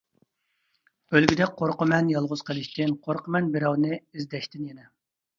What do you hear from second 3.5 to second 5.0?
بىراۋنى ئىزدەشتىن يەنە.